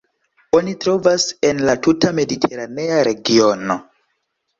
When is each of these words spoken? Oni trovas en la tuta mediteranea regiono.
Oni 0.59 0.71
trovas 0.85 1.25
en 1.49 1.61
la 1.67 1.75
tuta 1.87 2.13
mediteranea 2.21 2.97
regiono. 3.09 3.77